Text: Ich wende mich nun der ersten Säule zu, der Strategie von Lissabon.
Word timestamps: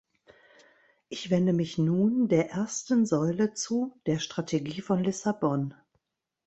Ich 1.09 1.29
wende 1.29 1.53
mich 1.53 1.77
nun 1.77 2.27
der 2.27 2.49
ersten 2.49 3.05
Säule 3.05 3.53
zu, 3.53 3.93
der 4.07 4.17
Strategie 4.17 4.81
von 4.81 5.03
Lissabon. 5.03 5.75